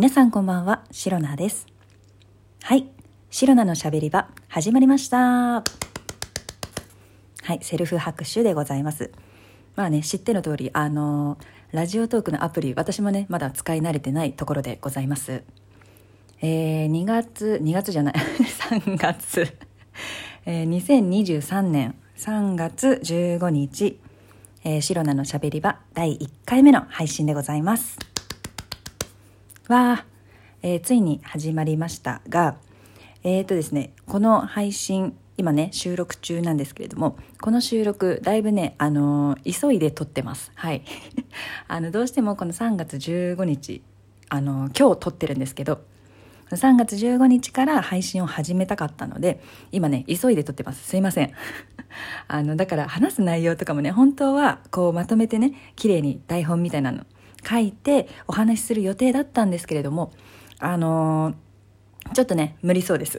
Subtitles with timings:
[0.00, 1.66] 皆さんこんばんは、シロナです。
[2.62, 2.88] はい、
[3.28, 5.18] シロナのしゃべり場、始まりました。
[5.18, 5.62] は
[7.50, 9.10] い、セルフ拍手でございます。
[9.76, 11.36] まあね、知っての通り、あの
[11.72, 15.42] ラジオトークのアプリ、私もね、まだ使い慣れてないところでございます。
[16.40, 18.14] えー、2月、2月じゃない、
[18.72, 19.54] 3月、
[20.46, 24.00] えー、2023年3月15日、
[24.64, 28.09] えー、シロナのしゃべり場第1回目の配信でございます。
[29.70, 30.06] わあ、
[30.62, 32.56] えーついに始まりましたが、
[33.22, 40.50] えっ、とですね、この配信、今ね、収録中なんですけれども、この収録、だいぶね、あのー急いで撮ってます。
[40.56, 40.82] はい。
[41.68, 43.84] あの、どうしてもこの3月15日、
[44.28, 45.82] あのー今日撮ってるんですけど、
[46.50, 50.82] 3月15日から配信を始めたかったので、今ね、急いで撮ってます。
[50.82, 51.30] すいません。
[52.26, 57.06] あの、だから話す内容とかもね、本当はこうまとめてね、綺麗に台本みたいなの
[57.48, 60.12] 書いてお話しする予定だったんですけれども、
[60.58, 61.34] あのー
[62.14, 63.18] ちょっとね、無理そうです。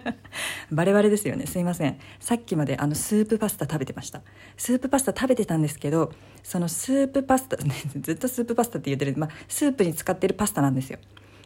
[0.70, 1.46] バレバレですよね。
[1.46, 1.98] すいません。
[2.20, 4.20] さっきまであのスープパスタ食べてました。
[4.58, 6.12] スープパスタ食べてたんですけど、
[6.42, 10.98] そのスープパスタ、ね、 ずっとスープパスタって言ってる、まあ、スープに使ってるパスタなんですよ。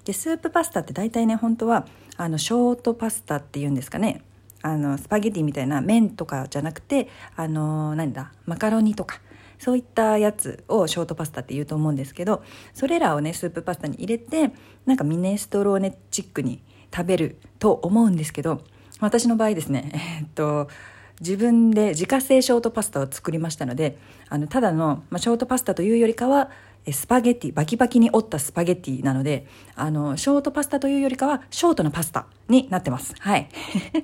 [0.04, 4.22] で、スープパスタって大体ね、本当は、あの、ショートパスタっていうんですかね。
[4.62, 9.20] あの、スパゲティみたいな麺とかじゃなくて、あの、何だ、マカロニとか、
[9.58, 12.42] そういったやつをショートパスタって言うと思うんですけど
[12.74, 14.52] それらをねスープパスタに入れて
[14.84, 16.62] なんかミネストローネチックに
[16.94, 18.62] 食べると思うんですけど
[19.00, 20.68] 私の場合ですねえっと
[21.20, 26.50] 自分で自家製ショートパスタを作りましたのであのただの、まあ、ショートパスタというよりかは
[26.92, 33.14] スパゲッティバキバキに折ったスパゲッティなのであのショートパスタというよりかはショートなパスタになってます。
[33.18, 33.48] はい。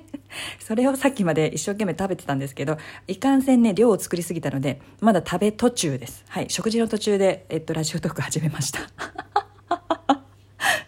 [0.59, 6.25] それをさっきまで一生懸命食べてたんですけどいかんせんね量を作りすぎたのでまだ食べ途中です。
[6.27, 6.49] はい。
[6.49, 8.79] 食事の途中で、えっと、ラジオトーク始めました。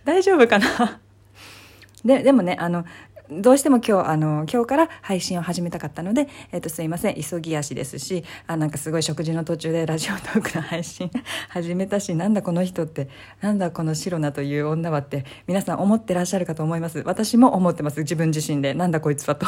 [0.03, 0.99] 大丈夫かな？
[2.03, 2.85] ででもねあの
[3.29, 7.15] どうしても今日あの今日から配信を始めたかったので、えっと、すいません。
[7.15, 11.09] 急ぎ足ですしあなんかすごい食事の途中でラジオトークの配信
[11.49, 13.09] 始めたしなんだこの人って
[13.41, 17.03] なんだこのシロナという女はって皆さん思ってらっしゃるかと思います。
[17.05, 17.99] 私も思ってます。
[18.01, 18.73] 自分自身で。
[18.73, 19.45] なんだこいつはと。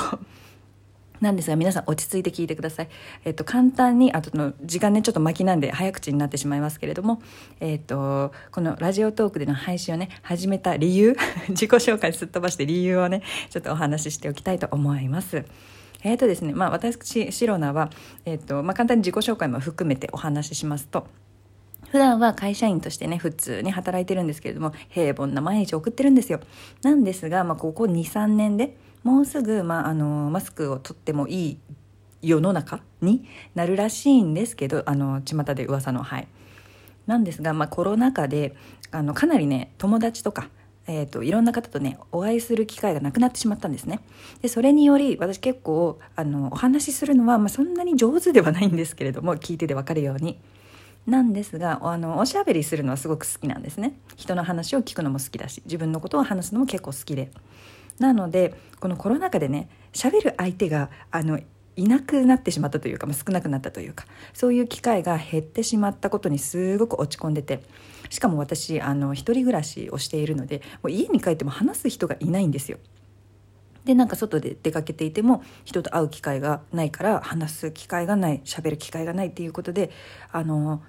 [1.22, 2.90] なんですが皆さん落ち着いて聞いてください。
[3.26, 7.22] えっと、簡単に、あとの時間ね、ちょっと巻きなんで早口になってしまいますけれども、
[7.60, 11.16] えっと、このラジオトークでの配信をね、始めた理由、
[11.50, 15.46] 自己紹介すっ飛ばして理由をね、ちょっとお話ししておきたいと思います。
[16.04, 17.90] えっとですね、まあ私、シロナは、
[18.26, 21.08] えっと、まあ簡単に自己紹介も含めてお話ししますと、
[21.92, 26.42] 普段は会社員としてね、普通に働いてるんですけれども、平凡な毎日送ってるんですよ。
[26.84, 28.78] なんですが、まあ、ここ2、3年で
[29.08, 31.58] もうすぐ、まあ、あの、マスクを取ってもいい
[32.22, 33.26] 世の中に
[33.56, 36.28] なるらしいんですけど、あの、巷で噂の、はい。
[37.06, 38.54] なんですが、まあ、コロナ禍で、
[38.92, 40.50] あの、かなりね、友達とか、
[40.88, 44.00] えー、といろんな方とねお会いする機会がなくなってしまったんですね。
[44.42, 50.40] でそれにより私結構あのお話しするのは、まあ、そんなに上手ではないんですけれども聞いてて分かるように。
[51.06, 54.00] なんですがあのおしゃべりするのはすごく好きなんですね。
[54.16, 57.32] 人の話を聞くのも好きだし自分のことを話すのも結構好きで。
[58.00, 61.40] なのでこのコロナ禍でね喋る相手があの
[61.76, 67.62] いなくなってしまったというか、まあ、少なくなったというかそういう機会が減ってしまったことにすごく落ち込んでて
[68.10, 72.80] しかも私あの一人暮らしをしているのでもう家に帰っても話す人がいないんですよ。
[73.86, 79.92] でなんか外で出かけていても人と会う機会がないから話す機会がない喋る機会がないっていうことで
[80.30, 80.82] あの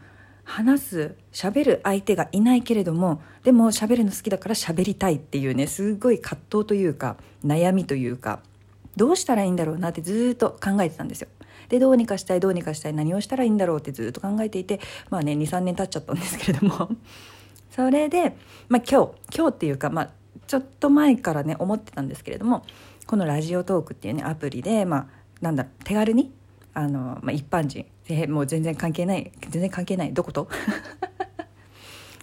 [0.48, 8.40] 話す喋る相手がいないけれどもでも喋るの好きだから喋りたいっていうねすごい葛藤というか悩みというか
[8.96, 11.28] どうしたらいいんだろうなってずっと考えてたんですよ。
[11.68, 16.88] でどうにかしたいどうにかしたい何をしたらいいんだろうってずっと考えていてまあね23年経っちゃったんですけれども
[17.70, 18.36] それで、
[18.68, 20.10] まあ、今日今日っていうか、まあ、
[20.46, 22.64] ちょっと前からね思ってたんですけれども
[23.06, 25.06] このラジオトークっていうねアプリで、まあ、
[25.42, 26.32] なんだ手軽に
[26.72, 30.48] あの、まあ、一般人えもう全然関係ない全然関係ないどこと？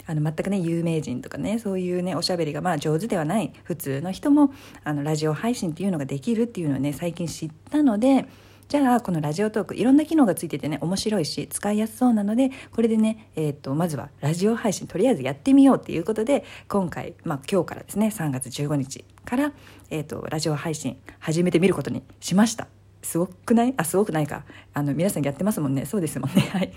[0.08, 4.52] あの全くね有名人とかねそういうねおしゃべりがまあ上手ではない普通の人も
[4.84, 8.26] あのラジオ配信っていうのができるっていうのをね最近知ったので
[8.68, 19.52] じゃあこのラジオトークいろんな機能がついててね面白いし使いやすそうなのでこれでね、えー、とまずはラジオ配信とりあえずやってみようっていうことで今回、まあ、今日からですね3月15日から、
[19.90, 22.75] えー、とラジオ配信始めてみることにしました。
[23.06, 23.74] すごくない？
[23.76, 24.44] あすごくないか。
[24.74, 25.86] あの皆さんやってますもんね。
[25.86, 26.42] そうですもんね。
[26.52, 26.72] はい。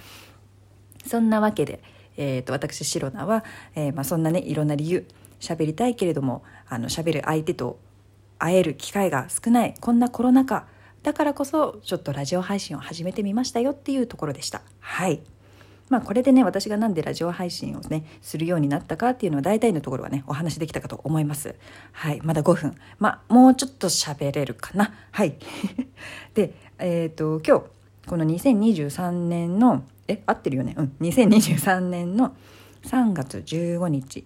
[1.05, 1.81] そんなわけで、
[2.17, 3.43] えー、と私シロナは、
[3.73, 5.07] えーまあ、そんなねいろんな理由
[5.39, 7.79] 喋りたいけれどもあの喋る相手と
[8.37, 9.73] 会える機会が少ない。
[9.81, 10.67] こんなコロナ禍。
[11.01, 14.61] だからこそちょっとラジオ配信を始めてみましたよっていうところでした。
[14.79, 15.21] はい。
[15.89, 21.55] まあこれでね私がなんでラジオ配信をねするようになったかっていうのは大体のところはねお話できたかと思います。
[21.91, 22.75] はいまだ5分。
[22.99, 24.93] まあもうちょっと喋れるかな。
[25.11, 25.35] はい。
[26.33, 27.65] でえっ、ー、と今日
[28.07, 30.75] この2023年のえ合ってるよね？
[30.77, 30.95] うん。
[31.01, 32.33] 2023年の
[32.83, 34.25] 3月15日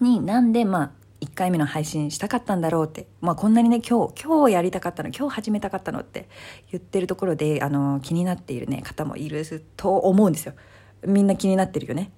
[0.00, 6.28] になんでまあ1回目の配信したかったんだろうって、まあ、こんなにね今日今日やりたかったの今日始めたかったのって
[6.70, 9.44] 言ってるところであの気になっている、ね、方もいる
[9.76, 10.54] と思うんですよ。
[11.06, 12.10] みんな気になってるよね。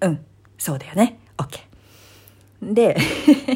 [0.00, 0.24] うん。
[0.58, 1.18] そうだよね。
[1.36, 1.60] OK
[2.62, 2.96] で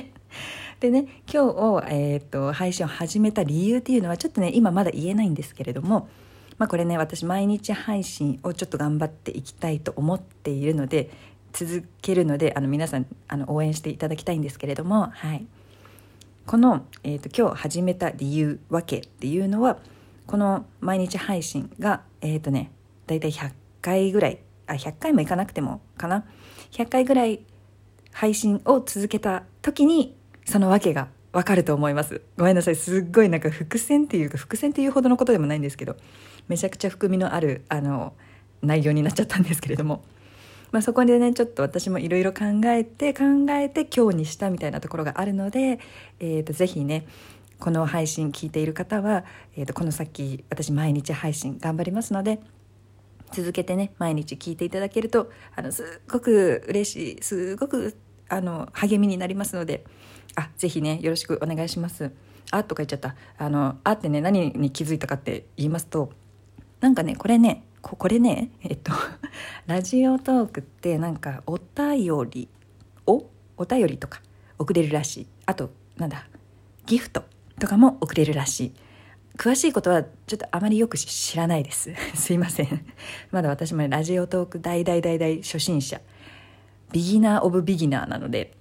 [0.81, 6.09] でね今日、えーと、と配信を始めた理由っていうのはちょっとね今まだ言えないんですけれども
[6.59, 11.11] まあこれね私毎日配信をちょっと頑張っていきたいと思っているので
[11.53, 15.47] 続けるのであの皆さんあの応援していただきたいんですけれども、はい、
[16.47, 19.79] この、えーと、今日始めた理由訳っていうのは
[20.27, 22.71] この毎日配信がえっ、ー、とね
[23.07, 23.53] 大体100
[23.83, 26.25] 回ぐらいあ100回もいかなくてもかな。
[26.71, 27.41] 100回ぐらい
[28.13, 30.15] 配信を続けた時に
[30.45, 32.23] その訳がわかると思います。
[32.37, 32.77] ごめんなさい。
[32.77, 35.97] すっごいなんか伏線っていうか伏線っていうほどのことでもないんですけど
[36.49, 38.15] めちゃくちゃ含みのあるあの
[38.63, 40.03] 内容になっちゃったんですけれども。
[40.73, 45.81] まあ、そこでねちょっと私もいろいろ考えて考えて今日にしたみたいなところがあるので、
[46.21, 47.07] えー、とぜひね
[47.59, 49.25] この配信聞いている方は、
[49.57, 52.41] えー、とこの先私毎日配信頑張りますので
[53.33, 57.97] 続けてね毎日聞いていただけるとあのすっごく嬉しいすごく
[58.29, 59.85] あの励みになりますので
[60.37, 62.13] あぜひねよろしくお願いします。
[62.53, 66.11] あとか言っちゃったあのあってね何に気づいたかって言いますと
[66.81, 68.93] なんかねこれねここれねえっと
[69.67, 72.49] ラジオトークってなんかお便り
[73.07, 74.21] をお便りとか
[74.59, 75.27] 送れるらしい。
[75.47, 76.27] あとなんだ
[76.87, 77.25] ギフト
[77.59, 78.73] とかも送れるらしい。
[79.37, 81.93] 詳しいことはちょっとあまりよく知らないです。
[82.15, 82.85] すいません。
[83.31, 86.01] まだ私もラジオトーク大大大大初心者。
[86.93, 88.53] ビギナーオブビギナーなので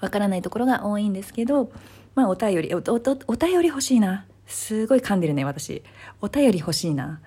[0.00, 1.70] わからないところが多いんですけど
[2.16, 4.26] まあお便りおおお便り欲しいな。
[4.46, 5.82] すごい噛んでるね私。
[6.20, 7.20] お便り欲しいな。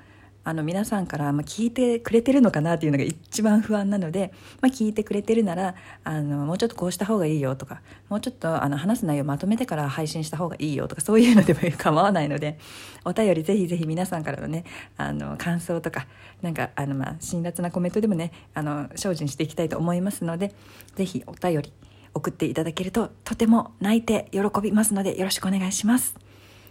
[0.50, 12.57] あの皆さんからま聞いてくれてるのかなっていうのが一番不安なので、まあ、聞いてくれてるならあのもうちょっとこうした方がいいよとかもうちょっとあの話す内容まとめてから配信した方がいいよとかそういうのでも構わないので
[13.06, 14.63] お便りぜひぜひ皆さんからのね
[14.98, 16.07] あの感想とか
[16.42, 20.56] なんかあのまあ辛辣なコメントでもねあの精進していきたいと思いますので
[20.96, 21.72] ぜひお便り
[22.16, 26.16] 送っていただけるととても泣いて喜びますのでよろしくお願いします。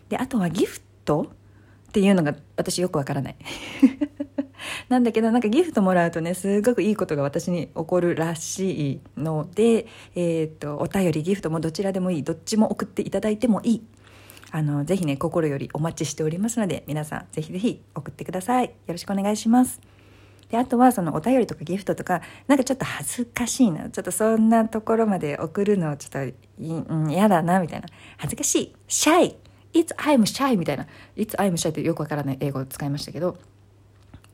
[0.09, 1.31] であとはギフト
[1.89, 3.37] っていうのが私よくわからない。
[4.89, 13.83] なんだけどなんかギフトもらうとねすごくいいことが私に起こるらしいので、えーと、お便りギフトもどちらでもいいどっちも送っていただいてもいい。
[14.51, 18.67] あのぜひね心よりお待ちしておりますので皆さんぜひぜひ送ってください。
[18.67, 19.81] よろしくお願いします。
[20.51, 23.91] であとはそのお便りとかギフトとかなんかちょっと恥ずかしいな。
[23.91, 27.89] ちょっとそんなところまで送るのちょっと嫌、だなみたいな。
[28.17, 28.75] 恥ずかしい。
[28.89, 29.37] シャイ。
[29.79, 30.87] It's I'm shy みたいな。
[31.17, 33.39] It's I'm shy ってよくわからない英語を使いましたけど。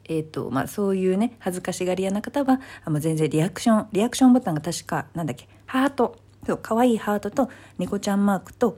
[0.07, 6.17] えーとまあ、そういうね恥ずかしがり屋な方はあの全然リアクションリアクションボタンが確かなんだっけハート。
[6.47, 7.49] そう可愛いハートと
[7.79, 8.77] 猫ちゃんマークと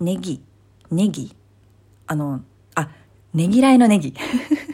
[0.00, 0.42] ネギ
[0.90, 1.34] ネギ。
[2.06, 2.40] あの
[2.74, 2.88] あ
[3.34, 4.14] ねぎらいのネギ。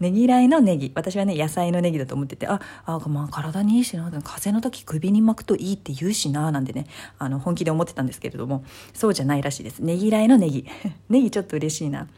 [0.00, 0.92] ねぎらいのネギ。
[0.94, 4.04] 私はね野菜のネギだと思っててああまあ体にいいしな。
[4.04, 6.86] 風邪の時首に巻くといいって言うしななんでね
[7.18, 8.64] あの本気で思ってたんですけれども。
[8.94, 9.80] そうじゃないらしいです。
[9.80, 10.66] ねぎらいのネギ。
[11.08, 12.08] ネギちょっと嬉しいな。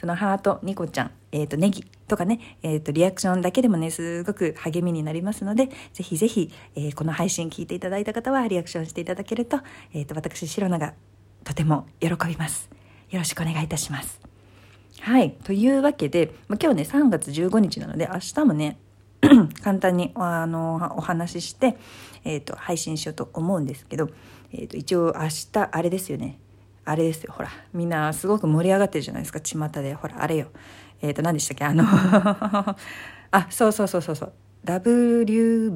[0.00, 9.58] そのハートニコちゃん、えーと、ネギとかね、えーと、リアクションだけでもねすごく励みになりますのでぜひぜひ、えー、この配信聞いていただいた方はリアクションしていただけると,、
[9.92, 10.94] えーと、と私シロナが
[11.44, 12.70] とても喜びます。
[13.10, 14.29] よろしくお願いいたします。
[15.00, 15.32] はい。
[15.44, 18.78] というわけで、ま、今日ね3月15日なので明日もね
[19.62, 21.76] 簡単にあのお話しして、
[22.24, 24.08] えーと、配信しようと思うんですけど、
[24.52, 26.38] えーと、一応明日あれですよね。
[26.84, 27.32] あれですよ。
[27.36, 29.40] ほらみんなすごく盛り上がってるじゃないですか。
[29.40, 29.94] 巷で。
[29.94, 30.48] ほらあれよ。
[31.02, 31.64] えっ、ー、と何でしたっけ？
[31.64, 31.84] あの
[33.32, 34.32] あそうそうそうそうそう。
[34.64, 35.70] WBC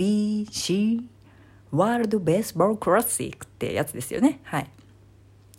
[1.72, 4.40] ワールドベースボールクラシックってやつですよね。
[4.44, 4.70] はい。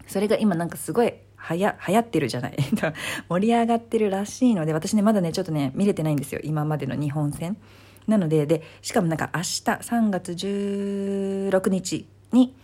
[0.07, 1.13] それが今なんかすごい
[1.45, 2.57] はや流行ってるじゃない。
[3.29, 6.41] 盛り上がってるらしいので私ねまだねちょっとね見れてないんですよ。
[6.43, 7.55] 今までの日本戦。
[8.07, 12.55] なのででしかもなんか明日3月16日に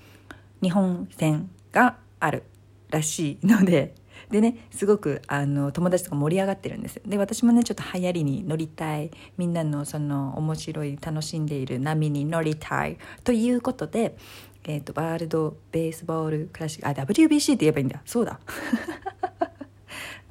[0.64, 2.44] 日本戦がある
[2.90, 3.94] らしいので。
[4.30, 9.12] でねすごくあの友達とか盛り上がってるんですで私もねちょっと流行りに乗りたい。
[9.38, 12.98] みんなのその面白い楽しんでいる波に乗りたい。
[13.24, 14.16] ということで
[14.64, 18.02] え、ー、と、ワールドベースボールクラシック、あ、WBC って言えばいいんだ。
[18.06, 18.40] そうだ。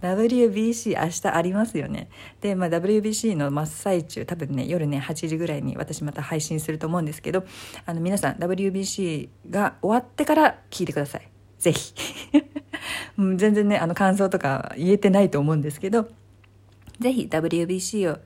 [0.00, 2.08] WBC 明日ありますよね
[2.40, 7.44] で、まあ、WBC の真っ最中多分ね夜ね8時ぐらいに私また配信すると思うんですけど
[7.86, 11.94] あの皆さん WBC が終わってから聞いてくださいぜひ
[13.18, 16.08] 全然ねあの感想とか言えてないと思うんですけど
[16.98, 18.18] ぜひ WBC を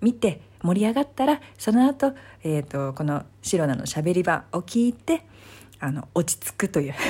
[0.00, 5.26] 見て盛り上がったらその後、えーと、このシロナのしゃべり場を聞いて
[5.78, 6.94] あの落ち着くという。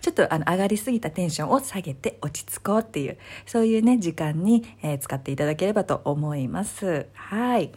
[0.00, 7.06] ちょっとあの上がりすぎたテンションを下げて落ち着こうっていうそういうね時間に、えー、使っていただければと思います。
[7.14, 7.72] はい。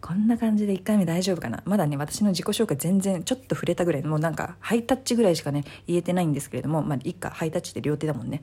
[0.00, 1.62] こんな感じで1回目大丈夫かな？
[1.64, 8.42] まだね私の自己紹介全然ちょっと触れたぐらいもうなんかハイタッチぐらいしかね言えてないんですけれどもまあいっかハイタッチって両手だもんね。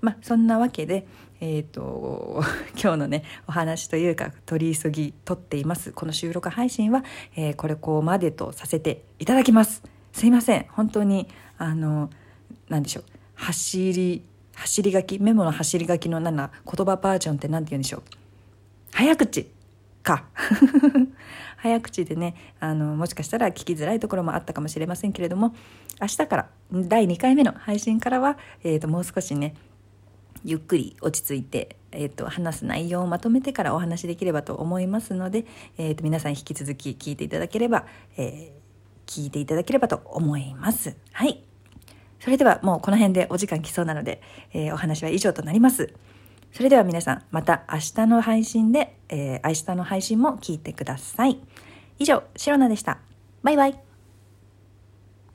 [0.00, 1.06] まあそんなわけで
[1.40, 2.42] えっ、ー、と
[2.74, 5.92] 今日のねお話というか取り急ぎ撮っています。
[5.92, 7.04] この収録配信は、
[7.36, 9.82] えー、これこうまでとさせていただきます。
[10.12, 10.66] すいません。
[10.70, 12.10] 本当にあの
[12.68, 13.04] 何でしょう。
[13.34, 18.02] 走り走り書きメモの走り書きの7言葉バージョンって何て言うんでしょう。
[18.92, 19.55] 早口。
[20.06, 20.24] か
[21.58, 25.52] 早口でねあのもしかしたら聞きづらいところもあったかもしれませんけれども
[26.00, 29.54] 明日から第2回目の配信からは、えーと、もう少しね
[30.44, 35.44] ゆっくり落ち着いて、えーと、話す内容をまとめてからお話しできればと思いますので、
[35.76, 37.84] えーと、皆さん引き続き聞いていただければ、
[38.16, 40.96] えー、聞いていただければと思います。
[41.10, 41.42] はい。
[42.20, 44.22] それではもうこの辺でお時間来そうなので、
[44.52, 45.92] えー、お話は以上となります。
[46.52, 51.38] それでは皆さん、また明日の配信で、えー、明日の配信も聞いてください。
[51.98, 52.98] 以上、シロナでした。
[53.42, 53.85] バイバイ。